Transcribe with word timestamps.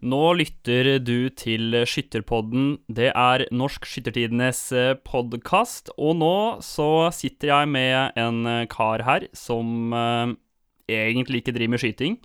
Nå 0.00 0.20
lytter 0.38 0.94
du 1.04 1.28
til 1.36 1.74
Skytterpodden. 1.84 2.78
Det 2.88 3.10
er 3.12 3.42
Norsk 3.52 3.84
Skyttertidenes 3.84 4.62
podkast. 5.04 5.90
Og 6.00 6.14
nå 6.16 6.36
så 6.64 7.10
sitter 7.12 7.50
jeg 7.52 7.68
med 7.68 8.16
en 8.16 8.38
eh, 8.48 8.68
kar 8.72 9.04
her 9.04 9.26
som 9.36 9.92
eh, 9.92 10.32
egentlig 10.88 11.42
ikke 11.42 11.52
driver 11.52 11.74
med 11.74 11.82
skyting. 11.84 12.16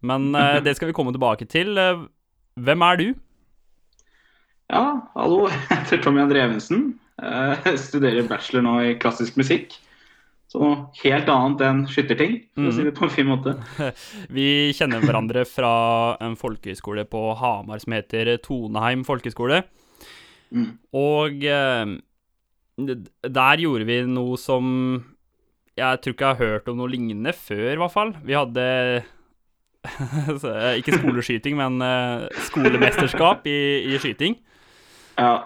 Men 0.00 0.30
eh, 0.32 0.56
det 0.64 0.78
skal 0.78 0.88
vi 0.88 0.96
komme 0.96 1.12
tilbake 1.12 1.44
til. 1.52 1.76
Eh, 1.76 2.06
Hvem 2.64 2.86
er 2.88 2.96
du? 2.96 3.06
Ja, 4.72 4.86
hallo. 5.12 5.44
Jeg 5.52 5.68
heter 5.68 6.00
Tommy 6.06 6.24
André 6.24 6.46
Evensen. 6.46 6.94
Jeg 7.20 7.76
studerer 7.82 8.24
bachelor 8.30 8.64
nå 8.64 8.74
i 8.86 8.96
klassisk 9.02 9.36
musikk. 9.36 9.76
Så 10.48 10.60
noe 10.62 10.76
helt 11.02 11.28
annet 11.28 11.62
enn 11.66 11.80
skytterting, 11.90 12.38
for 12.56 12.70
å 12.70 12.72
si 12.72 12.84
det 12.86 12.94
på 12.96 13.04
en 13.04 13.12
fin 13.12 13.26
måte. 13.28 13.52
Vi 14.36 14.72
kjenner 14.76 15.02
hverandre 15.04 15.42
fra 15.44 15.72
en 16.24 16.38
folkehøyskole 16.40 17.04
på 17.10 17.20
Hamar 17.36 17.82
som 17.82 17.92
heter 17.92 18.30
Toneheim 18.40 19.04
folkehøyskole. 19.04 19.60
Mm. 20.48 20.70
Og 20.96 21.44
eh, 21.44 21.92
der 23.28 23.60
gjorde 23.60 23.84
vi 23.90 24.00
noe 24.08 24.40
som 24.40 24.72
jeg 25.78 26.00
tror 26.02 26.14
ikke 26.14 26.30
jeg 26.30 26.38
har 26.38 26.54
hørt 26.56 26.72
om 26.72 26.80
noe 26.80 26.90
lignende 26.90 27.34
før, 27.36 27.68
i 27.74 27.78
hvert 27.82 27.92
fall. 27.94 28.16
Vi 28.24 28.34
hadde 28.34 28.64
eh, 29.84 30.80
ikke 30.80 30.96
skoleskyting, 30.96 31.60
men 31.60 31.76
eh, 31.84 32.24
skolemesterskap 32.48 33.44
i, 33.52 33.60
i 33.92 34.00
skyting. 34.00 34.40
Ja, 35.18 35.42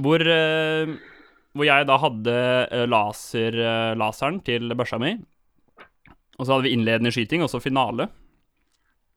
Hvor, 0.00 0.24
hvor 1.52 1.68
jeg 1.68 1.88
da 1.88 1.98
hadde 2.00 2.36
eh, 2.72 2.86
laser, 2.88 3.58
eh, 3.60 3.92
laseren 3.98 4.40
til 4.44 4.72
børsa 4.78 4.98
mi. 5.02 5.14
Og 6.38 6.46
så 6.46 6.54
hadde 6.54 6.66
vi 6.66 6.72
innledende 6.76 7.12
skyting, 7.12 7.44
og 7.44 7.50
så 7.52 7.60
finale. 7.62 8.08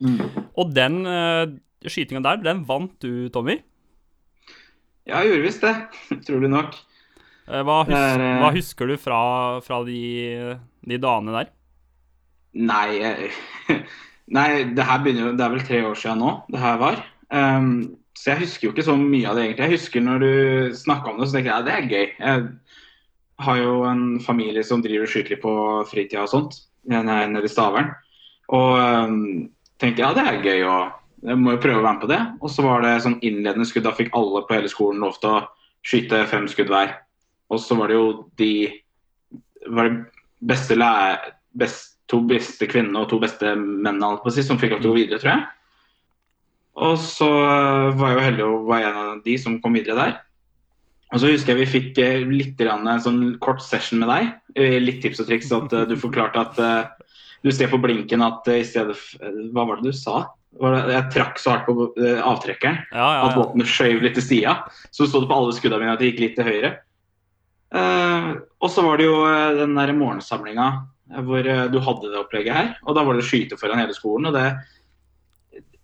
Mm. 0.03 0.19
Og 0.59 0.73
den 0.75 0.99
uh, 1.07 1.47
skytinga 1.87 2.21
der, 2.25 2.41
den 2.43 2.65
vant 2.67 2.97
du, 3.01 3.29
Tommy. 3.33 3.55
ja 5.07 5.21
jeg 5.23 5.31
gjorde 5.31 5.45
visst 5.45 5.63
det. 5.63 5.75
Utrolig 6.17 6.51
nok. 6.51 6.75
Eh, 7.45 7.61
hva, 7.61 7.83
hus 7.85 7.93
der, 7.93 8.07
er, 8.09 8.23
eh, 8.25 8.39
hva 8.41 8.49
husker 8.55 8.89
du 8.89 8.95
fra, 8.97 9.19
fra 9.65 9.83
de, 9.85 9.99
de 10.89 10.97
dagene 11.01 11.35
der? 11.37 11.51
Nei, 12.55 13.13
nei 14.37 14.49
det 14.73 14.85
her 14.87 15.01
begynner 15.03 15.27
jo 15.27 15.33
Det 15.35 15.43
er 15.43 15.53
vel 15.53 15.65
tre 15.67 15.81
år 15.85 15.97
siden 15.99 16.23
nå 16.23 16.31
det 16.51 16.61
her 16.63 16.79
var. 16.81 17.01
Ehm, 17.35 17.75
så 18.15 18.31
jeg 18.31 18.45
husker 18.45 18.67
jo 18.67 18.73
ikke 18.73 18.85
så 18.87 18.95
mye 18.99 19.27
av 19.27 19.37
det 19.37 19.43
egentlig. 19.45 19.65
Jeg 19.65 19.77
husker 19.79 20.03
når 20.03 20.23
du 20.23 20.77
snakka 20.79 21.11
om 21.11 21.19
det, 21.19 21.27
så 21.27 21.35
tenkte 21.35 21.51
jeg 21.51 21.55
ja, 21.55 21.65
det 21.65 21.73
er 21.75 21.89
gøy. 21.91 22.05
Jeg 22.19 22.45
har 23.45 23.57
jo 23.59 23.73
en 23.89 24.05
familie 24.23 24.63
som 24.63 24.83
driver 24.83 25.09
skytelig 25.11 25.41
på 25.43 25.55
fritida 25.89 26.23
og 26.23 26.31
sånt. 26.31 26.61
Nede 26.87 27.43
i 27.43 27.51
Stavern. 27.51 27.91
Og 28.55 28.77
um, 28.79 29.17
tenkte 29.81 30.05
ja, 30.05 30.13
det 30.15 30.23
er 30.23 30.45
gøy 30.45 30.63
og 30.69 30.93
jeg 31.25 31.41
må 31.41 31.55
jo 31.55 31.61
prøve 31.61 31.81
å 31.81 31.83
være 31.83 31.97
med 31.97 32.03
på 32.05 32.11
det. 32.11 32.21
Og 32.39 32.51
så 32.53 32.65
var 32.65 32.85
det 32.85 32.93
sånn 33.03 33.19
innledende 33.25 33.67
skudd. 33.67 33.85
Da 33.87 33.95
fikk 33.97 34.13
alle 34.15 34.43
på 34.45 34.55
hele 34.55 34.71
skolen 34.71 35.03
lov 35.03 35.17
til 35.19 35.33
å 35.33 35.43
skyte 35.85 36.23
fem 36.29 36.47
skudd 36.51 36.71
hver. 36.71 36.93
Og 37.51 37.61
så 37.61 37.77
var 37.77 37.91
det 37.91 37.97
jo 37.97 38.07
de 38.39 38.53
var 39.75 39.89
det 39.89 40.23
beste 40.45 40.77
læ- 40.77 41.33
best, 41.57 41.95
to 42.11 42.21
beste 42.29 42.67
kvinnene 42.69 43.01
og 43.01 43.09
to 43.09 43.19
beste 43.21 43.55
mennene 43.57 44.15
å 44.15 44.33
som 44.37 44.59
fikk 44.61 44.75
lov 44.75 44.83
til 44.83 44.91
å 44.91 44.93
gå 44.93 44.99
videre, 45.01 45.21
tror 45.21 45.33
jeg. 45.33 45.45
Og 46.75 46.97
så 46.99 47.27
øh, 47.29 47.95
var 47.95 48.11
jeg 48.11 48.17
jo 48.17 48.25
heldig 48.25 48.45
å 48.45 48.63
være 48.67 48.91
en 48.91 49.01
av 49.01 49.19
de 49.23 49.35
som 49.39 49.59
kom 49.63 49.77
videre 49.77 49.95
der. 50.01 50.15
Og 51.13 51.21
så 51.21 51.29
husker 51.31 51.53
jeg 51.53 51.61
vi 51.61 51.71
fikk 51.71 51.99
eh, 52.03 52.23
litt 52.27 52.59
en 52.65 52.89
sånn 52.99 53.19
kort 53.43 53.61
session 53.63 54.01
med 54.01 54.09
deg. 54.11 54.31
Eh, 54.57 54.79
Litt 54.83 55.03
tips 55.03 55.21
og 55.23 55.29
triks. 55.29 55.51
At 55.55 55.71
eh, 55.71 55.85
du 55.87 55.95
forklarte 55.99 56.41
at 56.41 56.59
eh, 56.59 57.05
du 57.45 57.51
ser 57.53 57.69
på 57.71 57.79
blinken 57.79 58.25
at 58.25 58.47
eh, 58.51 58.63
i 58.63 58.67
stedet 58.67 58.97
eh, 59.21 59.37
Hva 59.53 59.67
var 59.69 59.79
det 59.79 59.93
du 59.93 59.95
sa? 59.95 60.25
Jeg 60.55 61.11
trakk 61.11 61.39
så 61.39 61.51
hardt 61.53 61.67
på 61.67 61.89
eh, 61.99 62.19
avtrekkeren 62.23 62.77
Ja, 62.95 63.07
ja, 63.17 63.21
at 63.27 63.35
båten 63.35 63.59
våpenet 63.59 63.71
skjøv 63.71 64.03
litt 64.03 64.15
til 64.19 64.23
sida. 64.25 64.57
Så 64.95 65.07
sto 65.07 65.21
det 65.23 65.29
på 65.31 65.37
alle 65.37 65.55
skuddene 65.55 65.83
mine 65.83 65.95
at 65.95 66.03
det 66.03 66.11
gikk 66.13 66.21
litt 66.23 66.37
til 66.39 66.47
høyre. 66.47 66.73
Eh, 67.75 68.29
og 68.63 68.71
så 68.71 68.83
var 68.85 68.99
det 68.99 69.07
jo 69.07 69.17
eh, 69.29 69.55
den 69.61 69.75
der 69.77 69.95
morgensamlinga 69.95 70.67
eh, 71.11 71.21
hvor 71.27 71.47
eh, 71.47 71.65
du 71.71 71.79
hadde 71.83 72.11
det 72.11 72.21
opplegget 72.23 72.55
her. 72.55 72.71
Og 72.87 72.95
da 72.97 73.03
var 73.03 73.15
det 73.15 73.25
å 73.25 73.29
skyte 73.29 73.59
foran 73.59 73.83
hele 73.83 73.95
skolen. 73.95 74.31
og 74.31 74.35
det 74.35 74.47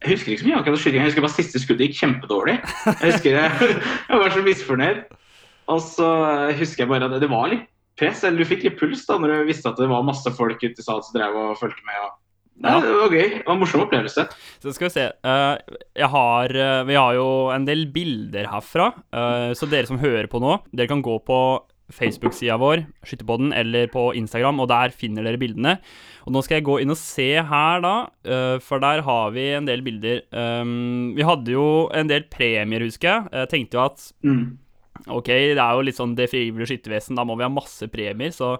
jeg 0.01 0.16
husker 0.16 0.34
ikke 0.34 0.44
så 0.44 0.50
mye 0.50 0.59
akkurat 0.62 0.81
skytinga. 0.81 1.01
Jeg 1.03 1.12
husker 1.12 1.25
bare 1.25 1.38
siste 1.38 1.62
skuddet 1.62 1.89
gikk 1.89 2.00
kjempedårlig. 2.00 2.56
Jeg 2.88 3.12
husker 3.12 3.38
jeg, 3.38 3.75
jeg 4.09 4.22
var 4.23 4.34
så 4.34 4.45
misfornøyd. 4.45 5.03
Og 5.72 5.84
så 5.85 6.07
husker 6.57 6.84
jeg 6.84 6.91
bare 6.91 7.06
at 7.07 7.13
det, 7.13 7.22
det 7.23 7.29
var 7.31 7.51
litt 7.51 7.67
press, 8.00 8.23
eller 8.25 8.41
du 8.41 8.50
fikk 8.50 8.66
litt 8.66 8.79
puls 8.79 9.03
da 9.06 9.19
når 9.22 9.34
du 9.34 9.51
visste 9.51 9.69
at 9.69 9.79
det 9.79 9.89
var 9.91 10.06
masse 10.07 10.31
folk 10.34 10.62
ute 10.63 10.73
i 10.73 10.85
salen 10.85 11.06
som 11.06 11.17
drev 11.17 11.38
og 11.38 11.59
fulgte 11.59 11.85
med. 11.85 12.00
Og... 12.01 12.17
Ja. 12.62 12.78
Det 12.84 12.94
var 12.94 13.13
gøy. 13.13 13.28
Det 13.35 13.45
var 13.47 13.56
en 13.56 13.62
morsom 13.62 13.84
opplevelse. 13.85 14.25
Så 14.62 14.73
skal 14.75 14.88
vi 14.88 14.94
se. 14.94 15.06
eh, 15.09 15.78
jeg 15.97 16.09
har 16.13 16.53
eh, 16.53 16.81
Vi 16.89 16.97
har 16.97 17.16
jo 17.18 17.28
en 17.53 17.66
del 17.66 17.88
bilder 17.94 18.50
herfra, 18.51 18.91
eh, 19.13 19.51
så 19.57 19.69
dere 19.69 19.89
som 19.89 20.01
hører 20.01 20.29
på 20.31 20.41
nå, 20.44 20.59
dere 20.73 20.91
kan 20.91 21.01
gå 21.06 21.18
på 21.25 21.39
Facebook-sida 21.96 22.57
vår, 22.62 22.85
Skytterpodden, 23.07 23.52
eller 23.56 23.88
på 23.91 24.09
Instagram, 24.18 24.59
og 24.63 24.69
der 24.72 24.94
finner 24.96 25.28
dere 25.28 25.40
bildene. 25.41 25.78
Og 26.25 26.34
nå 26.35 26.41
skal 26.46 26.59
jeg 26.59 26.68
gå 26.68 26.79
inn 26.81 26.94
og 26.94 27.00
se 27.00 27.29
her, 27.41 27.81
da, 27.84 27.94
eh, 28.25 28.57
for 28.63 28.84
der 28.84 29.03
har 29.07 29.31
vi 29.35 29.47
en 29.57 29.69
del 29.69 29.81
bilder. 29.85 30.22
Um, 30.31 31.13
vi 31.18 31.25
hadde 31.25 31.53
jo 31.56 31.90
en 31.94 32.12
del 32.12 32.28
premier, 32.31 32.85
husker 32.85 33.09
jeg. 33.09 33.31
Jeg 33.31 33.50
tenkte 33.56 33.80
jo 33.80 33.85
at 33.85 34.12
Mm. 34.24 34.57
Ok, 35.07 35.28
det 35.31 35.57
er 35.57 35.74
jo 35.74 35.81
litt 35.81 35.97
sånn 35.97 36.16
det 36.16 36.30
frivillige 36.30 36.68
skyttervesen, 36.75 37.16
da 37.18 37.24
må 37.25 37.35
vi 37.38 37.46
ha 37.46 37.50
masse 37.50 37.88
premier, 37.90 38.30
så 38.30 38.59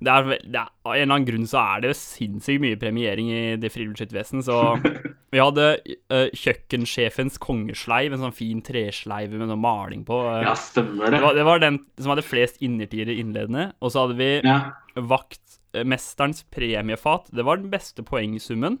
det 0.00 0.12
er, 0.12 0.26
det 0.44 0.58
er, 0.60 0.68
Av 0.84 0.92
en 0.94 1.00
eller 1.02 1.14
annen 1.14 1.26
grunn 1.28 1.46
så 1.48 1.60
er 1.62 1.80
det 1.84 1.90
jo 1.92 1.96
sinnssykt 1.98 2.60
mye 2.62 2.76
premiering 2.80 3.30
i 3.32 3.42
det 3.60 3.70
frivillige 3.72 4.02
skyttervesen, 4.04 4.42
så 4.44 4.56
vi 5.32 5.40
hadde 5.40 5.66
uh, 6.12 6.26
kjøkkensjefens 6.36 7.38
kongesleiv, 7.42 8.12
en 8.12 8.22
sånn 8.26 8.34
fin 8.36 8.60
tresleiv 8.66 9.32
med 9.36 9.48
noe 9.48 9.56
maling 9.60 10.04
på. 10.08 10.18
Uh, 10.28 10.42
Ja, 10.44 10.52
stemmer 10.58 11.08
det, 11.08 11.16
det. 11.16 11.22
var, 11.24 11.34
det 11.40 11.46
var 11.48 11.62
den 11.64 11.80
som 11.98 12.12
hadde 12.14 12.26
flest 12.26 12.60
innertider 12.64 13.14
innledende, 13.16 13.70
og 13.80 13.94
så 13.94 14.04
hadde 14.06 14.18
vi 14.20 14.30
Ja. 14.44 14.58
vaktmesterens 14.96 16.44
premiefat. 16.52 17.30
Det 17.32 17.44
var 17.44 17.56
den 17.60 17.70
beste 17.72 18.04
poengsummen, 18.06 18.78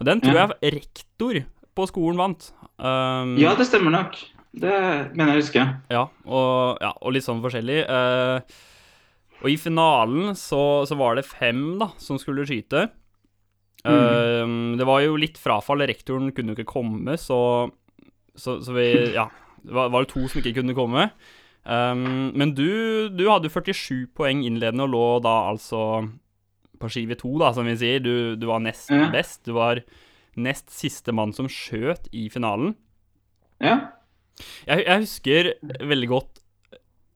og 0.00 0.06
den 0.08 0.20
tror 0.20 0.34
Ja. 0.40 0.46
jeg 0.62 0.74
rektor 0.80 1.42
på 1.76 1.86
skolen 1.90 2.16
vant. 2.20 2.52
Um, 2.78 3.36
ja, 3.40 3.54
det 3.56 3.66
stemmer 3.68 3.90
nok. 3.92 4.16
Det 4.56 4.72
mener 5.14 5.34
jeg 5.34 5.36
å 5.36 5.42
huske. 5.44 5.64
Ja, 5.92 6.06
og, 6.24 6.78
ja, 6.80 6.92
og 7.02 7.12
litt 7.12 7.24
sånn 7.26 7.42
forskjellig. 7.44 7.82
Eh, 7.84 8.40
og 9.42 9.48
i 9.52 9.56
finalen 9.60 10.34
så, 10.38 10.84
så 10.88 10.96
var 10.98 11.16
det 11.18 11.26
fem 11.28 11.76
da, 11.80 11.90
som 12.00 12.18
skulle 12.20 12.46
skyte. 12.48 12.86
Eh, 13.86 14.46
det 14.78 14.86
var 14.88 15.02
jo 15.04 15.16
litt 15.20 15.38
frafall. 15.38 15.84
Rektoren 15.86 16.32
kunne 16.34 16.54
jo 16.54 16.58
ikke 16.58 16.72
komme, 16.72 17.16
så, 17.20 17.40
så, 18.34 18.58
så 18.64 18.76
vi 18.76 18.88
Ja. 19.16 19.28
Det 19.66 19.74
var, 19.74 19.88
var 19.90 20.04
det 20.04 20.12
to 20.12 20.20
som 20.30 20.38
ikke 20.38 20.60
kunne 20.60 20.74
komme. 20.78 21.08
Um, 21.66 22.30
men 22.38 22.52
du, 22.54 23.08
du 23.10 23.24
hadde 23.26 23.48
jo 23.48 23.54
47 23.56 24.04
poeng 24.14 24.44
innledende 24.46 24.84
og 24.86 24.92
lå 24.92 25.00
da 25.24 25.32
altså 25.50 25.80
på 26.78 26.90
skive 26.92 27.16
to, 27.18 27.32
da, 27.42 27.48
som 27.56 27.66
vi 27.66 27.74
sier. 27.80 27.98
Du, 28.04 28.36
du 28.38 28.44
var 28.46 28.62
nest 28.62 28.92
Ja. 28.94 29.08
best. 29.10 29.40
Du 29.48 29.56
var 29.56 29.80
nest 30.38 30.70
siste 30.70 31.10
mann 31.16 31.32
som 31.34 31.48
skjøt 31.50 32.06
i 32.14 32.28
finalen. 32.30 32.76
Ja. 33.58 33.74
Jeg, 34.68 34.84
jeg 34.86 35.02
husker 35.02 35.50
veldig 35.88 36.10
godt 36.12 36.38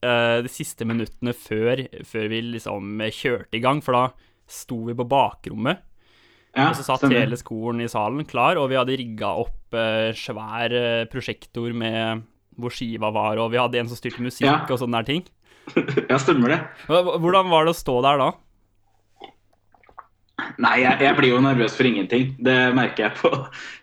de 0.01 0.49
siste 0.49 0.85
minuttene 0.89 1.33
før, 1.37 1.83
før 2.07 2.27
vi 2.31 2.41
liksom 2.55 2.97
kjørte 3.13 3.57
i 3.59 3.61
gang, 3.63 3.81
for 3.85 3.93
da 3.97 4.03
sto 4.51 4.79
vi 4.87 4.95
på 4.97 5.05
bakrommet, 5.07 5.83
ja 6.57 6.65
og 6.69 6.75
så 6.75 6.83
satt 6.83 6.99
stemmer. 7.05 7.21
hele 7.21 7.37
skolen 7.39 7.79
i 7.85 7.87
salen 7.87 8.25
klar, 8.27 8.57
og 8.59 8.65
vi 8.71 8.75
hadde 8.75 8.97
rigga 8.99 9.29
opp 9.39 9.77
eh, 9.77 10.09
svær 10.17 10.73
eh, 10.75 11.05
prosjektor 11.07 11.71
med 11.77 12.25
hvor 12.59 12.73
skiva 12.75 13.07
var, 13.15 13.39
og 13.39 13.53
vi 13.53 13.61
hadde 13.61 13.79
en 13.79 13.87
som 13.87 13.95
styrte 13.95 14.19
musikk 14.25 14.49
Ja. 14.49 14.57
og 14.67 14.81
sånne 14.81 14.99
der 14.99 15.07
ting. 15.13 15.23
Ja, 16.11 16.17
stemmer 16.19 16.49
det. 16.51 16.57
Hvordan 16.89 17.47
var 17.53 17.63
det 17.69 17.71
å 17.71 17.77
stå 17.77 18.01
der 18.03 18.17
da? 18.19 18.31
Nei, 20.61 20.73
jeg, 20.83 20.97
jeg 21.05 21.15
blir 21.17 21.31
jo 21.31 21.39
nervøs 21.43 21.73
for 21.77 21.87
ingenting. 21.87 22.31
Det 22.43 22.55
merker 22.77 23.05
jeg 23.05 23.15
på 23.19 23.29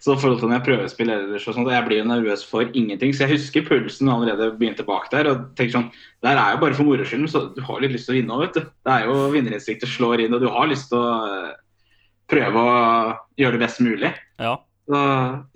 så 0.05 0.15
i 0.15 0.21
forhold 0.21 0.41
til 0.41 0.51
når 0.51 0.59
jeg 0.59 0.67
prøvespill 0.69 1.13
ellers 1.15 1.47
og 1.49 1.57
sånt. 1.57 1.71
Jeg 1.73 1.87
blir 1.87 2.01
jo 2.03 2.09
nervøs 2.09 2.45
for 2.49 2.67
ingenting. 2.69 3.15
Så 3.15 3.25
jeg 3.25 3.37
husker 3.37 3.67
pulsen 3.67 4.11
allerede 4.13 4.51
begynte 4.59 4.87
bak 4.87 5.11
der. 5.13 5.31
Og 5.33 5.49
tenker 5.59 5.77
sånn 5.77 5.91
Det 5.93 6.31
her 6.31 6.41
er 6.43 6.57
jo 6.57 6.63
bare 6.65 6.79
for 6.79 6.89
moro 6.89 7.07
skyld, 7.07 7.29
så 7.33 7.45
du 7.55 7.61
har 7.67 7.83
litt 7.83 7.95
lyst 7.95 8.11
til 8.11 8.17
å 8.17 8.19
vinne 8.19 8.37
òg, 8.37 8.47
vet 8.47 8.59
du. 8.59 8.73
Det 8.87 8.95
er 8.95 9.11
jo 9.11 9.19
vinnerinstinktet 9.35 9.93
slår 9.93 10.25
inn, 10.25 10.35
og 10.35 10.43
du 10.43 10.49
har 10.53 10.71
lyst 10.71 10.91
til 10.91 10.99
å 10.99 11.13
eh, 11.29 11.53
prøve 12.29 12.65
å 12.65 12.81
gjøre 13.39 13.59
det 13.59 13.63
best 13.63 13.85
mulig. 13.85 14.11
Ja. 14.43 14.57
Så 14.89 15.05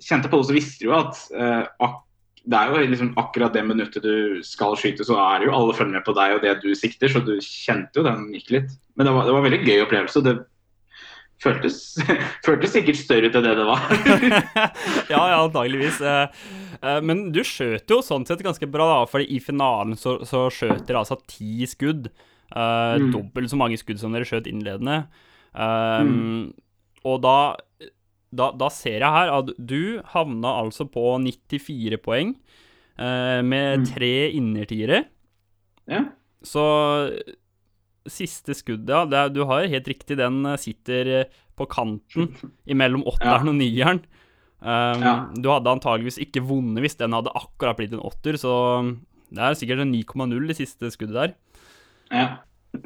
kjente 0.07 0.31
på 0.31 0.39
det, 0.39 0.47
så 0.49 0.55
visste 0.55 0.83
du 0.83 0.89
jo 0.91 0.97
at 1.01 1.19
eh, 1.35 1.61
ak 1.83 1.99
det 2.43 2.59
er 2.59 2.71
jo 2.73 2.87
liksom 2.91 3.13
akkurat 3.19 3.53
det 3.55 3.61
minuttet 3.63 4.03
du 4.03 4.41
skal 4.43 4.75
skyte, 4.75 5.05
så 5.07 5.15
er 5.15 5.39
det 5.39 5.47
jo 5.47 5.53
alle 5.55 5.75
følger 5.77 5.95
med 5.95 6.03
på 6.03 6.15
deg 6.17 6.33
og 6.35 6.41
det 6.43 6.57
du 6.59 6.73
sikter, 6.75 7.07
så 7.07 7.21
du 7.23 7.37
kjente 7.39 8.01
jo 8.01 8.03
den 8.03 8.25
gikk 8.35 8.51
litt. 8.57 8.73
Men 8.99 9.07
det 9.07 9.13
var, 9.15 9.27
det 9.27 9.35
var 9.35 9.39
en 9.39 9.47
veldig 9.47 9.61
gøy 9.63 9.83
opplevelse. 9.85 10.23
Det 10.25 10.33
føltes, 11.41 11.77
føltes 12.45 12.73
sikkert 12.75 12.99
større 12.99 13.29
ut 13.31 13.35
enn 13.39 13.47
det 13.47 13.55
det 13.57 13.65
var. 13.67 13.87
ja, 15.13 15.21
ja, 15.31 15.39
antageligvis. 15.43 15.97
Eh, 16.01 16.27
eh, 16.81 16.99
men 17.03 17.31
du 17.35 17.41
skjøt 17.47 17.89
jo 17.89 18.01
sånn 18.05 18.27
sett 18.29 18.43
ganske 18.45 18.69
bra, 18.71 18.85
da, 18.93 18.99
fordi 19.09 19.27
i 19.35 19.39
finalen 19.43 19.95
så, 19.99 20.19
så 20.27 20.45
skjøt 20.53 20.85
dere 20.87 21.01
altså 21.03 21.19
ti 21.27 21.65
skudd. 21.69 22.11
Uh, 22.53 22.99
Mm. 23.01 23.07
Dobbelt 23.15 23.49
så 23.49 23.57
mange 23.57 23.79
skudd 23.81 23.97
som 23.97 24.13
dere 24.13 24.27
skjøt 24.29 24.45
innledende. 24.51 25.07
Um, 25.57 26.11
Mm. 26.13 26.43
Og 27.03 27.17
da 27.23 27.55
da, 28.33 28.51
da 28.57 28.67
ser 28.73 28.99
jeg 29.01 29.13
her 29.13 29.29
at 29.29 29.49
du 29.57 30.01
havna 30.13 30.51
altså 30.63 30.85
på 30.89 31.01
94 31.21 31.97
poeng 32.01 32.35
uh, 32.97 33.41
med 33.45 33.81
Mm. 33.83 33.85
tre 33.89 34.11
innertiere. 34.37 35.03
Ja. 35.89 36.05
Så 36.45 36.63
siste 38.09 38.55
skuddet, 38.57 39.11
ja, 39.13 39.27
du 39.31 39.41
har 39.47 39.67
helt 39.71 39.87
riktig, 39.87 40.17
den 40.19 40.41
eh, 40.49 40.57
sitter 40.59 41.11
eh, 41.21 41.39
på 41.55 41.67
kanten 41.71 42.31
imellom 42.73 43.05
åtteren 43.07 43.51
og 43.53 43.55
nieren. 43.59 44.03
Um, 44.63 45.01
Ja. 45.03 45.13
Du 45.35 45.49
hadde 45.51 45.71
antageligvis 45.73 46.17
ikke 46.23 46.39
vunnet 46.47 46.79
hvis 46.85 46.95
den 46.99 47.11
hadde 47.15 47.31
akkurat 47.35 47.75
blitt 47.79 47.91
en 47.95 47.99
åtter, 48.03 48.37
så 48.39 48.53
det 49.33 49.41
er 49.43 49.57
sikkert 49.59 49.81
en 49.83 49.91
9,0 49.91 50.47
det 50.47 50.55
siste 50.55 50.91
skuddet 50.93 51.17
der. 51.17 51.33
Ja. 52.13 52.27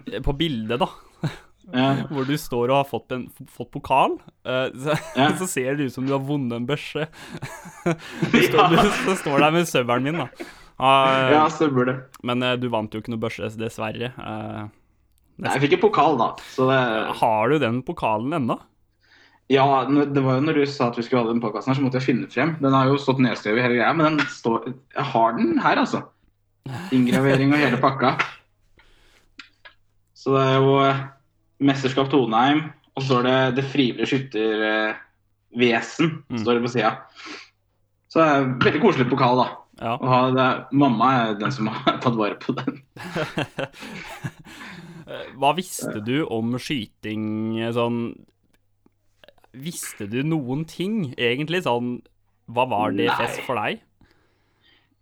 Eh, 0.10 0.22
På 0.26 0.34
bildet, 0.38 0.80
da, 0.82 0.88
Ja. 1.74 1.90
hvor 2.14 2.24
du 2.26 2.34
står 2.40 2.72
og 2.72 2.78
har 2.80 2.88
fått, 2.90 3.12
en, 3.14 3.28
fått 3.52 3.72
pokal, 3.76 4.18
Uh, 4.48 4.70
så, 4.80 4.94
Ja. 5.20 5.26
så 5.36 5.44
ser 5.52 5.76
det 5.76 5.90
ut 5.90 5.94
som 5.98 6.06
du 6.08 6.14
har 6.16 6.22
vunnet 6.24 6.56
en 6.56 6.66
børse. 6.70 7.04
Du 7.84 8.38
står, 8.40 8.70
du, 8.72 8.78
så 9.04 9.16
står 9.20 9.42
der 9.44 9.52
med 9.58 9.68
søvelen 9.68 10.06
min, 10.08 10.22
da. 10.24 10.30
Uh, 10.80 11.34
ja, 11.34 11.42
stemmer 11.52 11.90
det. 11.90 11.96
Men 12.24 12.46
uh, 12.46 12.54
du 12.56 12.70
vant 12.72 12.94
jo 12.96 13.02
ikke 13.04 13.12
noe 13.12 13.20
børse, 13.20 13.50
dessverre. 13.60 14.14
Eh, 14.16 14.62
Nei, 15.38 15.52
Jeg 15.54 15.62
fikk 15.68 15.74
en 15.78 15.84
pokal, 15.86 16.18
da. 16.18 16.28
Så 16.56 16.66
det 16.72 16.80
har 17.20 17.50
du 17.52 17.60
den 17.62 17.82
pokalen 17.86 18.34
ennå? 18.40 18.56
Ja, 19.54 19.66
det 19.88 20.24
var 20.26 20.34
jo 20.40 20.44
når 20.44 20.54
du 20.60 20.66
sa 20.68 20.88
at 20.90 20.98
vi 21.00 21.04
skulle 21.06 21.22
ha 21.24 21.30
den 21.30 21.40
podkasten 21.44 21.72
her, 21.72 21.78
så 21.80 21.84
måtte 21.86 22.00
jeg 22.02 22.08
finne 22.10 22.28
frem. 22.32 22.56
Den 22.60 22.74
har 22.76 22.90
jo 22.90 22.98
stått 23.00 23.22
nedskrevet 23.24 23.64
hele 23.64 23.78
greia, 23.78 23.94
men 23.96 24.18
den 24.18 24.26
står 24.34 24.66
Jeg 24.74 25.06
har 25.14 25.30
den 25.38 25.54
her, 25.64 25.78
altså. 25.86 26.02
Inngravering 26.92 27.54
og 27.56 27.62
hele 27.62 27.78
pakka. 27.80 28.10
Så 30.18 30.34
det 30.36 30.42
er 30.50 30.58
jo 30.60 30.74
eh, 30.84 31.00
Mesterskap 31.64 32.10
Toneheim, 32.12 32.60
og 32.98 33.02
så 33.04 33.08
står 33.14 33.22
det 33.30 33.38
Det 33.62 33.66
frivillige 33.72 34.10
skyttervesen, 34.12 36.08
Mm. 36.28 36.38
står 36.44 36.54
det 36.58 36.64
på 36.66 36.74
sida. 36.74 36.92
Så 38.12 38.20
det 38.20 38.28
er 38.28 38.52
veldig 38.66 38.82
koselig 38.84 39.08
pokal, 39.10 39.38
da. 39.40 39.48
Ja. 39.80 39.94
Og 40.02 40.36
det, 40.36 40.50
mamma 40.74 41.06
er 41.22 41.34
den 41.40 41.52
som 41.56 41.68
har 41.72 41.98
tatt 42.04 42.18
vare 42.20 42.36
på 42.42 42.52
den. 42.58 42.82
Eh, 45.08 45.28
Hva 45.40 45.54
visste 45.56 46.02
du 46.04 46.26
om 46.26 46.58
skyting 46.60 47.60
eh, 47.62 47.72
sånn 47.76 48.12
Visste 49.58 50.06
du 50.12 50.20
noen 50.28 50.66
ting, 50.70 51.14
egentlig? 51.16 51.64
Sånn 51.66 52.00
Hva 52.52 52.68
var 52.70 52.96
DFS 52.96 53.40
for 53.48 53.60
deg? 53.62 53.84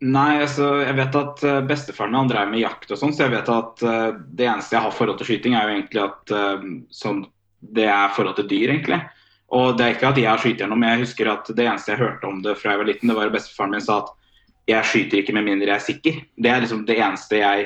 Nei, 0.06 0.42
altså, 0.44 0.68
jeg 0.84 0.96
vet 0.98 1.16
at 1.18 1.42
uh, 1.48 1.62
bestefaren 1.66 2.12
min 2.14 2.28
drev 2.30 2.50
med 2.52 2.60
jakt 2.60 2.90
og 2.92 3.00
sånn, 3.00 3.14
så 3.16 3.24
jeg 3.24 3.32
vet 3.32 3.48
at 3.50 3.84
uh, 3.88 4.18
det 4.38 4.44
eneste 4.52 4.76
jeg 4.76 4.84
har 4.84 4.94
forhold 4.94 5.22
til 5.22 5.30
skyting, 5.30 5.56
er 5.56 5.64
jo 5.64 5.76
egentlig 5.78 6.02
at 6.04 6.34
uh, 6.36 6.66
sånn, 6.94 7.22
det 7.80 7.88
er 7.88 8.12
forhold 8.14 8.36
til 8.38 8.50
dyr, 8.52 8.74
egentlig. 8.74 9.00
Og 9.56 9.80
det 9.80 9.86
er 9.86 9.96
ikke 9.96 10.12
at 10.12 10.20
jeg 10.20 10.28
har 10.28 10.44
skyter 10.44 10.70
noe, 10.70 10.82
men 10.82 10.92
jeg 10.92 11.06
husker 11.06 11.32
at 11.32 11.48
det 11.48 11.64
eneste 11.64 11.94
jeg 11.94 12.02
hørte 12.04 12.28
om 12.28 12.44
det 12.44 12.58
fra 12.60 12.76
jeg 12.76 12.82
var 12.84 12.90
liten, 12.92 13.10
det 13.10 13.16
var 13.18 13.32
at 13.32 13.38
bestefaren 13.38 13.72
min 13.72 13.86
sa 13.88 14.02
at 14.04 14.12
jeg 14.68 14.90
skyter 14.92 15.22
ikke 15.24 15.38
med 15.40 15.48
mindre 15.48 15.72
jeg 15.72 15.80
er 15.80 15.88
sikker. 15.88 16.22
Det 16.44 16.52
er 16.52 16.62
liksom 16.66 16.84
det 16.92 17.00
eneste 17.00 17.40
jeg 17.40 17.66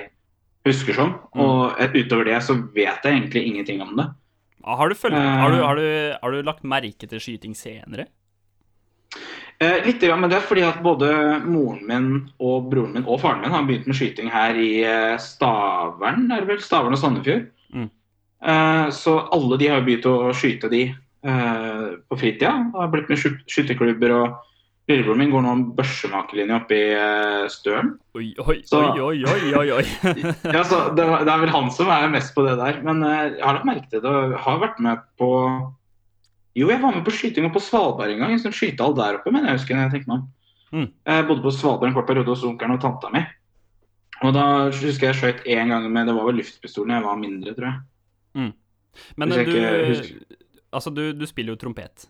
husker 0.68 0.94
som. 0.98 1.14
Mm. 1.36 1.42
Og 1.46 1.80
eh, 1.80 1.94
utover 2.04 2.26
det 2.30 2.40
så 2.44 2.56
vet 2.76 3.04
jeg 3.06 3.14
egentlig 3.16 3.46
ingenting 3.48 3.82
om 3.86 3.96
det. 4.00 4.08
Har 4.70 4.90
du, 4.92 4.96
følt, 4.96 5.14
Eh. 5.16 5.20
har, 5.40 5.52
du, 5.56 5.62
har, 5.64 5.76
du, 5.80 6.18
har 6.22 6.32
du 6.36 6.42
lagt 6.44 6.64
merke 6.68 7.08
til 7.08 7.20
skyting 7.24 7.56
senere? 7.56 8.08
Eh, 9.60 9.80
litt, 9.86 10.04
men 10.16 10.30
det 10.32 10.38
er 10.38 10.46
fordi 10.48 10.62
at 10.64 10.78
både 10.84 11.10
moren 11.44 11.82
min 11.90 12.10
og 12.40 12.70
broren 12.72 12.94
min 12.96 13.08
og 13.10 13.18
faren 13.20 13.42
min 13.44 13.52
har 13.52 13.66
begynt 13.68 13.88
med 13.90 13.98
skyting 13.98 14.30
her 14.32 14.56
i 14.56 14.70
eh, 14.88 15.16
Stavern, 15.20 16.30
er 16.32 16.44
det 16.46 16.52
vel? 16.54 16.62
Stavern 16.64 16.96
og 16.96 17.02
Sandefjord. 17.02 17.48
Mm. 17.76 17.90
Eh, 18.40 18.86
så 18.96 19.18
alle 19.36 19.58
de 19.60 19.68
har 19.74 19.84
begynt 19.84 20.08
å 20.08 20.30
skyte 20.38 20.70
de 20.72 20.84
eh, 20.94 21.88
på 22.08 22.20
fritida. 22.22 22.54
Har 22.76 22.92
blitt 22.94 23.10
med 23.12 23.20
sky- 23.20 23.42
skytterklubber 23.52 24.16
og 24.22 24.38
Lillebroren 24.90 25.20
min 25.22 25.30
går 25.34 25.44
nå 25.46 25.52
en 25.54 25.64
børsemakerlinje 25.78 26.56
oppe 26.58 26.74
i 26.78 26.86
eh, 26.98 27.44
Støren. 27.54 27.92
Oi, 28.18 28.32
oi, 28.42 28.56
Så- 28.66 28.80
oi, 29.06 29.20
oi, 29.22 29.52
oi, 29.60 29.68
oi. 29.76 29.84
Ja, 30.56 30.64
så 30.66 30.80
det, 30.98 31.06
det 31.06 31.30
er 31.34 31.44
vel 31.44 31.54
han 31.54 31.70
som 31.76 31.92
er 31.94 32.08
mest 32.10 32.34
på 32.34 32.46
det 32.48 32.56
der. 32.58 32.80
Men 32.86 33.04
eh, 33.06 33.36
jeg 33.38 33.44
har 33.46 33.60
nok 33.60 33.68
merket 33.70 33.94
det. 34.00 34.02
Jeg 34.02 34.42
Har 34.48 34.60
vært 34.64 34.82
med 34.82 35.04
på 35.22 35.30
Jo, 36.58 36.72
jeg 36.74 36.82
var 36.82 36.96
med 36.98 37.06
på 37.06 37.14
skyting 37.14 37.46
oppe 37.46 37.60
på 37.60 37.66
Svalbard 37.68 38.10
en 38.16 38.24
gang. 38.24 38.34
En 38.34 38.42
sånn 38.42 38.56
skytehall 38.56 38.98
der 38.98 39.20
oppe, 39.22 39.32
men 39.36 39.46
jeg 39.46 39.60
husker 39.60 39.78
jeg 39.78 39.94
tenkte 39.94 40.10
meg 40.10 40.18
om. 40.24 40.28
Mm. 40.70 40.88
Jeg 41.14 41.28
bodde 41.30 41.46
på 41.46 41.54
Svalbard 41.54 41.92
en 41.92 41.96
kort 42.00 42.10
periode 42.10 42.34
hos 42.34 42.44
onkelen 42.50 42.76
og 42.76 42.82
tanta 42.84 43.14
mi. 43.14 43.22
Og 44.26 44.34
da 44.36 44.46
husker 44.74 45.12
jeg 45.14 45.16
skjøt 45.22 45.46
én 45.48 45.70
gang 45.72 45.86
med 45.94 46.10
Det 46.10 46.16
var 46.18 46.26
vel 46.28 46.42
luftpistolen 46.42 46.98
jeg 46.98 47.06
var 47.06 47.22
mindre, 47.22 47.54
tror 47.56 47.70
jeg. 47.70 48.50
Men 49.16 49.32
jeg 49.32 49.46
du, 49.48 49.52
ikke 49.54 50.40
altså, 50.76 50.92
du, 50.92 51.04
du 51.16 51.26
spiller 51.30 51.54
jo 51.54 51.62
trompet. 51.62 52.10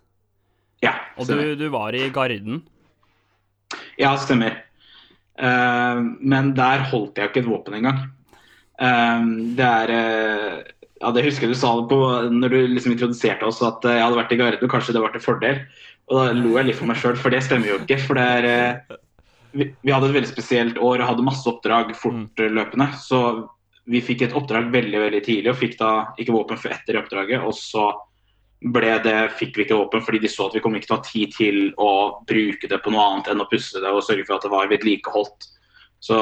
Ja, 0.85 0.95
Og 1.19 1.27
du, 1.27 1.55
du 1.59 1.67
var 1.73 1.95
i 1.95 2.07
Garden. 2.13 2.61
Ja, 3.99 4.13
stemmer. 4.17 4.61
Uh, 5.39 5.99
men 6.19 6.53
der 6.55 6.83
holdt 6.89 7.19
jeg 7.19 7.31
ikke 7.31 7.43
et 7.43 7.49
våpen 7.49 7.79
engang. 7.79 8.01
Uh, 8.79 9.51
det 9.59 9.65
er 9.65 9.93
uh, 9.93 10.59
Ja, 10.99 11.11
det 11.15 11.23
husker 11.23 11.47
jeg 11.47 11.55
du 11.55 11.59
sa 11.59 11.73
det 11.79 11.87
på 11.91 11.99
når 12.35 12.51
du 12.51 12.57
liksom 12.73 12.91
introduserte 12.91 13.47
oss 13.47 13.61
at 13.63 13.85
jeg 13.87 14.01
hadde 14.03 14.19
vært 14.19 14.33
i 14.35 14.39
Garden, 14.39 14.65
og 14.67 14.73
kanskje 14.73 14.95
det 14.95 15.03
var 15.03 15.13
til 15.15 15.23
fordel. 15.23 15.61
Og 16.09 16.17
da 16.19 16.33
lo 16.35 16.57
jeg 16.57 16.67
litt 16.67 16.79
for 16.79 16.89
meg 16.89 16.99
sjøl, 16.99 17.15
for 17.19 17.31
det 17.31 17.43
stemmer 17.45 17.71
jo 17.71 17.77
ikke. 17.79 17.99
For 18.03 18.19
det 18.19 18.25
er 18.39 18.97
vi, 19.51 19.69
vi 19.81 19.93
hadde 19.93 20.09
et 20.09 20.17
veldig 20.17 20.29
spesielt 20.29 20.77
år 20.81 21.01
og 21.01 21.07
hadde 21.11 21.25
masse 21.25 21.47
oppdrag 21.49 21.93
fortløpende. 21.97 22.89
Så 23.01 23.21
vi 23.89 24.01
fikk 24.05 24.25
et 24.25 24.35
oppdrag 24.37 24.69
veldig 24.73 25.01
veldig 25.05 25.21
tidlig 25.25 25.53
og 25.53 25.59
fikk 25.59 25.77
da 25.79 25.91
ikke 26.21 26.35
våpen 26.35 26.59
før 26.61 26.75
etter 26.75 26.99
oppdraget. 26.99 27.45
Og 27.45 27.55
så 27.57 27.89
ble 28.59 28.99
det, 29.03 29.31
fikk 29.39 29.55
vi 29.55 29.63
ikke 29.63 29.79
våpen 29.79 30.01
fordi 30.03 30.19
de 30.25 30.29
så 30.31 30.47
at 30.49 30.55
vi 30.57 30.61
kom 30.63 30.73
ikke 30.75 30.87
til 30.89 30.95
å 30.95 30.99
ha 30.99 31.07
tid 31.07 31.27
til 31.35 31.57
å 31.79 31.91
bruke 32.27 32.67
det 32.67 32.79
på 32.83 32.91
noe 32.91 33.05
annet 33.05 33.27
enn 33.31 33.43
å 33.43 33.51
pusse 33.51 33.79
det 33.79 33.91
og 33.91 34.03
sørge 34.03 34.25
for 34.27 34.35
at 34.35 34.43
det 34.45 34.51
var 34.51 34.71
vedlikeholdt. 34.71 35.39
Så 36.03 36.17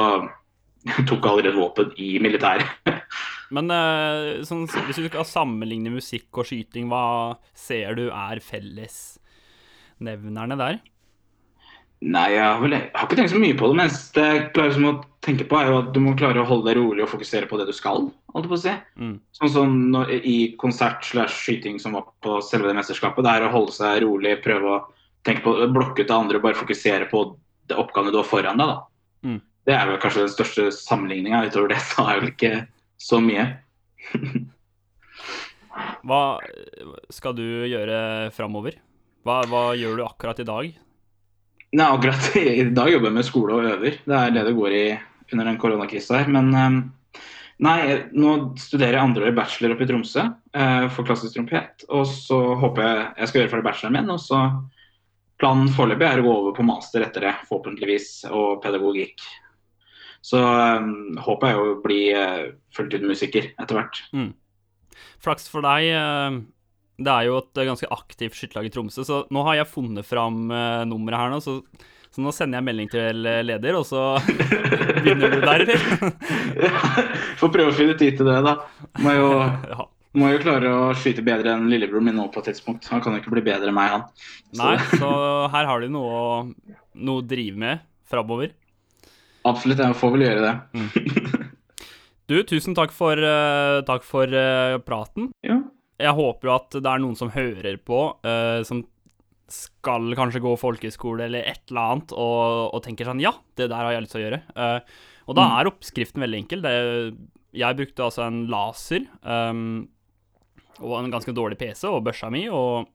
jeg 0.86 1.06
tok 1.10 1.26
allerede 1.26 1.58
våpen 1.58 1.88
i 1.98 2.18
militæret. 2.22 2.68
Men 3.54 3.70
eh, 3.72 4.44
sånn, 4.46 4.66
hvis 4.68 5.00
du 5.00 5.08
skal 5.08 5.24
sammenligne 5.26 5.90
musikk 5.94 6.38
og 6.38 6.46
skyting, 6.50 6.88
hva 6.92 7.36
ser 7.56 7.94
du 7.98 8.06
er 8.12 8.40
fellesnevnerne 8.44 10.56
der? 10.60 10.74
Nei, 11.98 12.28
jeg 12.30 12.44
har, 12.44 12.60
vel, 12.62 12.76
jeg 12.76 12.90
har 12.94 13.08
ikke 13.08 13.16
tenkt 13.18 13.32
så 13.32 13.40
mye 13.42 13.54
på 13.58 13.68
det. 13.68 13.76
Men 13.80 13.88
det 14.14 14.26
jeg 14.28 14.42
klarer 14.54 14.74
som 14.76 14.84
å 14.86 14.92
tenke 15.24 15.46
på, 15.50 15.56
er 15.58 15.70
jo 15.70 15.78
at 15.80 15.88
du 15.96 15.98
må 16.04 16.12
klare 16.18 16.44
å 16.44 16.46
holde 16.46 16.68
deg 16.68 16.78
rolig 16.78 17.02
og 17.02 17.10
fokusere 17.10 17.48
på 17.50 17.58
det 17.58 17.66
du 17.66 17.74
skal. 17.74 18.06
Holdt 18.36 18.46
på 18.50 18.54
å 18.54 18.60
si. 18.62 18.74
Mm. 19.02 19.16
Sånn 19.34 19.52
som 19.56 19.74
når, 19.96 20.12
i 20.22 20.36
konsert 20.62 21.02
slash 21.08 21.34
skyting 21.34 21.80
som 21.82 21.98
var 21.98 22.06
på 22.22 22.38
selve 22.46 22.70
det 22.70 22.78
mesterskapet. 22.78 23.26
Det 23.26 23.34
er 23.34 23.48
å 23.48 23.52
holde 23.56 23.74
seg 23.74 24.04
rolig, 24.06 24.36
prøve 24.46 24.76
å 24.76 24.80
tenke 25.26 25.42
på, 25.42 25.56
blokke 25.74 26.04
ut 26.04 26.06
det 26.06 26.14
andre 26.14 26.38
og 26.38 26.46
bare 26.46 26.60
fokusere 26.60 27.10
på 27.10 27.24
det 27.68 27.80
oppgavene 27.82 28.14
du 28.14 28.22
har 28.22 28.30
foran 28.30 28.62
deg. 28.62 28.70
da. 28.70 28.78
Mm. 29.26 29.40
Det 29.66 29.74
er 29.74 29.90
vel 29.90 30.00
kanskje 30.00 30.24
den 30.24 30.34
største 30.36 30.70
sammenligninga. 30.78 31.44
Utover 31.50 31.74
det 31.74 31.82
så 31.90 32.06
er 32.06 32.12
det 32.14 32.22
vel 32.22 32.34
ikke 32.36 32.54
så 33.10 33.18
mye. 33.24 33.50
Hva 36.08 36.22
skal 37.12 37.34
du 37.34 37.46
gjøre 37.68 38.30
framover? 38.34 38.78
Hva, 39.26 39.42
hva 39.50 39.72
gjør 39.76 39.98
du 39.98 40.06
akkurat 40.06 40.38
i 40.40 40.46
dag? 40.46 40.76
Nei, 41.76 41.84
akkurat 41.84 42.36
i, 42.36 42.62
dag 42.72 42.88
jobber 42.92 43.10
jeg 43.10 43.16
med 43.18 43.26
skole 43.28 43.56
og 43.58 43.66
øver. 43.68 43.98
Det 44.08 44.16
er 44.16 44.32
det 44.32 44.46
det 44.46 44.56
går 44.56 44.76
i 44.76 44.86
under 45.34 45.50
den 45.50 45.58
koronakrisa 45.60 46.22
her. 46.22 46.30
Men 46.32 46.48
eh, 46.56 46.78
nei, 47.64 47.78
nå 48.16 48.36
studerer 48.60 48.96
jeg 48.96 49.04
andre 49.04 49.28
år 49.28 49.36
bachelor 49.36 49.74
oppe 49.74 49.84
i 49.84 49.90
Tromsø 49.90 50.24
eh, 50.24 50.86
for 50.94 51.08
klassisk 51.08 51.36
trompet. 51.36 51.84
Og 51.92 52.06
så 52.08 52.40
håper 52.62 52.86
jeg 52.86 53.04
jeg 53.18 53.30
skal 53.30 53.42
gjøre 53.42 53.52
ferdig 53.52 53.68
bacheloren 53.68 53.98
min. 53.98 54.14
Og 54.14 54.22
så 54.24 54.40
planen 55.38 55.68
foreløpig 55.74 56.08
er 56.08 56.22
å 56.22 56.26
gå 56.26 56.34
over 56.38 56.56
på 56.56 56.66
master 56.66 57.04
etter 57.04 57.28
det, 57.28 57.36
forhåpentligvis, 57.50 58.08
og 58.32 58.62
pedagogikk. 58.64 59.28
Så 60.24 60.40
eh, 60.40 60.92
håper 61.28 61.52
jeg 61.52 61.60
å 61.60 61.80
bli 61.84 62.02
uh, 62.16 62.48
fulltidsmusiker 62.74 63.52
etter 63.60 63.76
hvert. 63.76 64.00
Flaks 65.22 65.52
for 65.52 65.68
deg. 65.68 65.92
eh, 65.92 66.40
Det 66.98 67.12
er 67.14 67.28
jo 67.28 67.36
et 67.38 67.60
eh, 67.62 67.66
ganske 67.68 67.88
aktivt 67.94 68.34
skytterlag 68.38 68.66
i 68.66 68.72
Tromsø, 68.74 69.04
så 69.06 69.20
nå 69.30 69.44
har 69.46 69.60
jeg 69.60 69.68
funnet 69.70 70.06
fram 70.08 70.48
uh, 70.50 70.82
nummeret 70.88 71.20
her 71.20 71.30
nå. 71.30 71.38
Så, 71.44 71.60
så 72.10 72.24
nå 72.24 72.32
sender 72.34 72.58
jeg 72.58 72.66
melding 72.66 72.88
til 72.90 73.28
eh, 73.30 73.42
leder, 73.46 73.76
og 73.78 73.86
så 73.86 74.02
begynner 75.04 75.36
du 75.36 75.38
der, 75.44 75.62
eller? 75.62 75.78
Får 77.40 77.52
prøve 77.54 77.70
å 77.70 77.76
finne 77.76 77.94
tid 78.00 78.18
til 78.18 78.26
det, 78.26 78.40
da. 78.48 78.56
Må 79.04 79.14
jo, 79.14 79.28
Ja. 79.76 79.86
må 80.18 80.32
jo 80.32 80.40
klare 80.42 80.72
å 80.74 80.88
skyte 80.98 81.22
bedre 81.26 81.54
enn 81.54 81.68
lillebror 81.70 82.02
min 82.02 82.18
nå 82.18 82.26
på 82.34 82.42
et 82.42 82.50
tidspunkt. 82.50 82.88
Han 82.90 83.04
kan 83.04 83.14
jo 83.14 83.22
ikke 83.22 83.34
bli 83.36 83.44
bedre 83.46 83.70
enn 83.70 83.78
meg, 83.78 83.94
han. 83.94 84.08
Så- 84.50 84.64
Nei, 84.64 84.76
så 84.98 85.12
her 85.54 85.70
har 85.70 85.84
du 85.84 85.92
noe 85.94 86.48
noe 86.98 87.22
å 87.22 87.26
drive 87.30 87.54
med 87.62 87.84
framover. 88.10 88.50
Absolutt, 89.46 89.78
jeg 89.78 89.94
får 90.00 90.10
vel 90.16 90.24
gjøre 90.26 90.48
det. 90.48 90.56
Du, 92.28 92.34
tusen 92.44 92.74
takk 92.76 92.90
for, 92.92 93.16
uh, 93.22 93.78
takk 93.88 94.02
for 94.04 94.26
uh, 94.34 94.74
praten. 94.84 95.30
Ja. 95.46 95.60
Jeg 95.98 96.14
håper 96.14 96.46
jo 96.48 96.54
at 96.54 96.70
det 96.78 96.86
er 96.86 97.02
noen 97.02 97.16
som 97.18 97.30
hører 97.34 97.76
på, 97.82 97.98
uh, 98.24 98.62
som 98.68 98.84
skal 99.48 100.12
kanskje 100.14 100.42
gå 100.44 100.50
folkehøyskole 100.60 101.24
eller 101.24 101.46
et 101.48 101.62
eller 101.72 101.80
annet, 101.94 102.12
og, 102.12 102.74
og 102.76 102.82
tenker 102.84 103.08
sånn 103.08 103.22
Ja, 103.24 103.32
det 103.56 103.70
der 103.72 103.80
har 103.80 103.94
jeg 103.96 104.04
lyst 104.04 104.12
til 104.14 104.20
å 104.22 104.26
gjøre. 104.26 104.40
Uh, 104.52 104.80
og 105.28 105.36
da 105.38 105.46
Mm. 105.48 105.54
er 105.58 105.70
oppskriften 105.72 106.22
veldig 106.24 106.38
enkel. 106.42 106.62
Det, 106.64 106.74
jeg 107.58 107.76
brukte 107.78 108.04
altså 108.04 108.26
en 108.26 108.42
laser 108.52 109.06
um, 109.24 109.88
og 110.80 110.94
en 111.00 111.10
ganske 111.10 111.32
dårlig 111.34 111.58
PC 111.58 111.88
og 111.88 112.04
børsa 112.06 112.30
mi, 112.30 112.46
og 112.48 112.86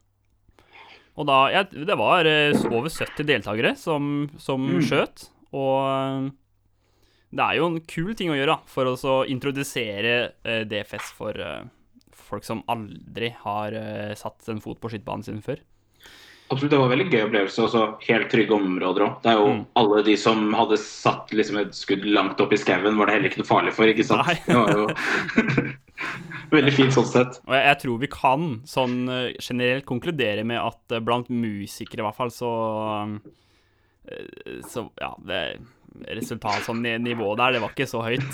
Og 1.16 1.28
da 1.30 1.36
jeg, 1.54 1.70
Det 1.86 1.94
var 1.98 2.26
over 2.26 2.90
70 2.90 3.26
deltakere 3.28 3.76
som, 3.78 4.30
som 4.42 4.64
Mm. 4.66 4.82
skjøt. 4.82 5.28
Og 5.54 6.32
det 7.34 7.44
er 7.46 7.58
jo 7.60 7.68
en 7.68 7.80
kul 7.82 8.14
ting 8.18 8.30
å 8.34 8.38
gjøre 8.38 8.56
da, 8.56 8.60
for 8.66 8.86
å 8.90 9.26
introdusere 9.30 10.34
DFS 10.66 11.12
for 11.14 11.34
folk 12.16 12.44
som 12.48 12.64
aldri 12.72 13.34
har 13.44 13.74
uh, 13.76 14.14
satt 14.20 14.50
en 14.50 14.62
fot 14.64 14.80
på 14.82 14.90
skytebanen 14.94 15.24
sin 15.26 15.42
før. 15.46 15.62
Absolutt, 16.52 16.72
det 16.74 16.78
var 16.78 16.90
en 16.90 16.94
veldig 16.94 17.08
gøy 17.10 17.22
opplevelse. 17.26 17.64
Også 17.66 17.84
helt 18.06 18.28
trygge 18.30 18.54
områder 18.54 19.06
òg. 19.08 19.14
Det 19.24 19.32
er 19.32 19.38
jo 19.40 19.46
Mm. 19.54 19.62
alle 19.80 20.02
de 20.06 20.16
som 20.20 20.42
hadde 20.54 20.78
satt 20.78 21.32
liksom 21.34 21.58
et 21.62 21.72
skudd 21.74 22.04
langt 22.06 22.42
opp 22.44 22.52
i 22.54 22.60
skauen, 22.60 22.98
var 23.00 23.08
det 23.10 23.16
heller 23.16 23.30
ikke 23.32 23.42
noe 23.42 23.50
farlig 23.50 23.74
for, 23.74 23.90
ikke 23.90 24.06
sant? 24.06 24.28
Det 24.46 24.54
var 24.54 24.70
jo 24.76 24.88
veldig 26.58 26.74
fint 26.76 26.94
sånn 26.94 27.08
sett. 27.10 27.40
Og 27.48 27.56
jeg, 27.56 27.66
jeg 27.72 27.80
tror 27.86 28.02
vi 28.04 28.10
kan 28.14 28.44
sånn 28.70 28.98
eh, 29.10 29.32
generelt 29.42 29.88
konkludere 29.90 30.44
med 30.46 30.60
at 30.62 30.94
eh, 30.98 31.02
blant 31.02 31.32
musikere 31.34 32.04
i 32.04 32.06
hvert 32.06 32.20
fall 32.20 32.34
så 32.36 32.52
Så 34.68 34.90
ja, 35.00 35.14
det 35.24 35.42
resultatet 36.12 36.66
sånn 36.68 36.82
nivået 36.84 37.38
der, 37.40 37.54
det 37.56 37.62
var 37.64 37.72
ikke 37.72 37.88
så 37.88 38.02
høyt. 38.04 38.34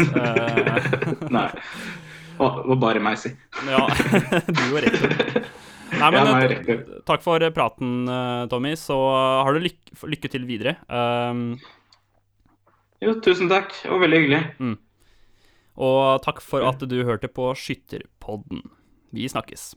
Nei. 1.35 1.49
Var 2.39 2.77
bare 2.79 3.01
meg, 3.03 3.17
si. 3.19 3.33
ja, 3.67 3.81
du 4.59 4.61
og 4.69 4.79
rektor. 4.85 5.47
Nei, 5.89 6.09
men 6.13 6.19
Ja, 6.19 6.23
nei, 6.29 6.59
eh, 6.69 6.83
takk 7.07 7.23
for 7.25 7.43
praten, 7.55 8.07
eh, 8.07 8.43
Tommy. 8.51 8.75
Så 8.79 8.95
eh, 8.95 9.39
har 9.43 9.55
du 9.57 9.65
lykke, 9.65 9.97
lykke 10.13 10.31
til 10.31 10.45
videre. 10.47 10.77
Um, 10.87 11.57
Jo, 13.03 13.15
tusen 13.23 13.49
takk. 13.51 13.73
Det 13.83 13.91
var 13.91 14.01
veldig 14.03 14.21
hyggelig. 14.23 14.77
og 15.79 16.21
takk 16.25 16.41
for 16.43 16.65
at 16.67 16.83
du 16.91 16.97
hørte 17.07 17.31
på 17.31 17.51
Skytterpodden. 17.55 18.63
Vi 19.15 19.27
snakkes. 19.31 19.73